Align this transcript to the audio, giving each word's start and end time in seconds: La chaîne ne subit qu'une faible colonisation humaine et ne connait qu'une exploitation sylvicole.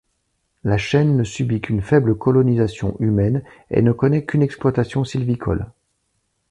La 0.63 0.79
chaîne 0.79 1.15
ne 1.15 1.23
subit 1.23 1.61
qu'une 1.61 1.83
faible 1.83 2.15
colonisation 2.17 2.95
humaine 2.99 3.43
et 3.69 3.83
ne 3.83 3.91
connait 3.91 4.25
qu'une 4.25 4.41
exploitation 4.41 5.03
sylvicole. 5.03 5.71